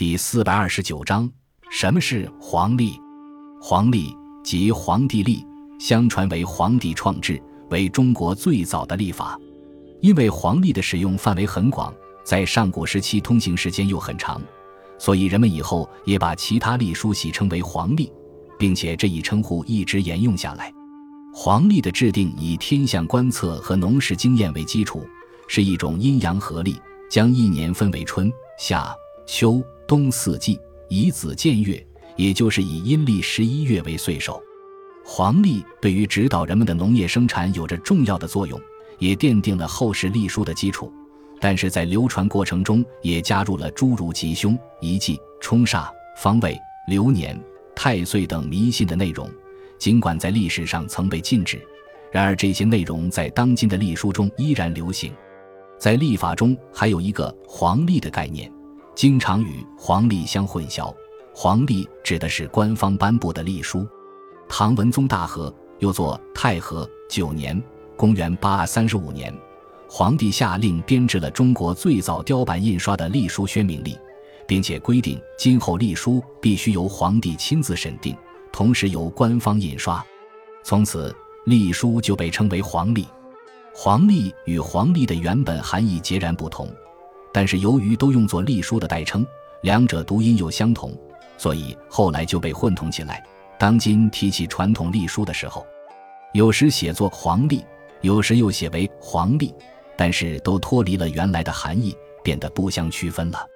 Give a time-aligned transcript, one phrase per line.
[0.00, 1.30] 第四百二十九章：
[1.70, 2.98] 什么是黄历？
[3.60, 5.46] 黄历即黄帝历，
[5.78, 7.38] 相传为黄帝创制，
[7.68, 9.38] 为中国最早的历法。
[10.00, 11.92] 因为黄历的使用范围很广，
[12.24, 14.40] 在上古时期通行时间又很长，
[14.98, 18.10] 所以人们以后也把其他历书戏称为黄历，
[18.58, 20.72] 并且这一称呼一直沿用下来。
[21.34, 25.06] 黄历的制定以天象观测和农事经验为基础，
[25.46, 26.80] 是一种阴阳合历，
[27.10, 28.90] 将一年分为春夏
[29.26, 29.62] 秋。
[29.90, 30.56] 冬四季
[30.88, 31.84] 以子建月，
[32.14, 34.40] 也就是以阴历十一月为岁首。
[35.04, 38.60] 黄历对于指导人们的农业生产有着重要的作用，
[39.00, 40.92] 也奠定了后世历书的基础。
[41.40, 47.36] 但是在流传过程中，也加入了诸如吉凶、遗忌、冲煞、方位、流年、
[47.74, 49.28] 太岁等迷信的内容。
[49.76, 51.60] 尽管在历史上曾被禁止，
[52.12, 55.12] 然而这些内容在当今的历书中依然流行。
[55.80, 58.48] 在历法中，还有一个黄历的概念。
[58.94, 60.94] 经常与黄历相混淆，
[61.34, 63.86] 黄历指的是官方颁布的历书。
[64.48, 67.60] 唐文宗大和又作太和九年
[67.96, 69.34] （公元835年），
[69.88, 73.96] 皇帝下令编制了中国最早雕版印刷的历书宣明历，
[74.46, 78.14] 并且规定今后历书必须由皇帝亲自审定，
[78.52, 80.04] 同时由官方印刷。
[80.62, 81.14] 从此，
[81.46, 83.06] 历书就被称为黄历。
[83.72, 86.68] 黄历与黄历的原本含义截然不同。
[87.32, 89.26] 但是由于都用作隶书的代称，
[89.62, 90.92] 两者读音又相同，
[91.38, 93.22] 所以后来就被混同起来。
[93.58, 95.66] 当今提起传统隶书的时候，
[96.32, 97.64] 有时写作黄历，
[98.00, 99.54] 有时又写为黄历，
[99.96, 103.46] 但是都脱离了原来的含义，变得不相区分了。